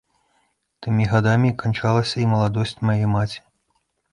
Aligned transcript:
Тымі 0.85 1.03
гадамі 1.11 1.51
канчалася 1.65 2.15
і 2.25 2.27
маладосць 2.33 2.77
мае 2.91 2.99
маці. 3.17 3.39